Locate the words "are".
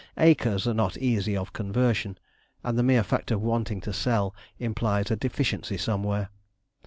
0.67-0.73